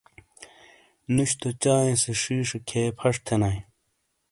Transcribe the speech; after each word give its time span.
نُش 1.15 1.31
تو 1.39 1.49
چائیں 1.61 1.95
سے 2.01 2.11
شیشے 2.21 2.59
کھئیے 2.67 2.85
پھش 2.97 3.15
تھینائیے۔ 3.25 3.61